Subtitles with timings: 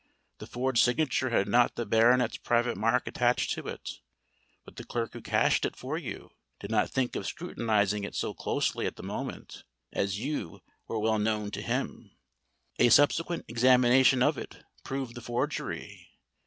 [0.39, 3.99] The forged signature had not the baronet's private mark attached to it;
[4.65, 8.33] but the clerk who cashed it for you, did not think of scrutinising it so
[8.33, 12.17] closely at the moment, as you were well known to him.
[12.79, 16.09] A subsequent examination of it proved the forgery.